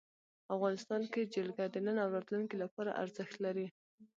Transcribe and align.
افغانستان 0.55 1.01
کې 1.13 1.29
جلګه 1.33 1.65
د 1.69 1.75
نن 1.85 1.97
او 2.03 2.09
راتلونکي 2.15 2.55
لپاره 2.63 2.97
ارزښت 3.03 3.35
لري. 3.45 3.67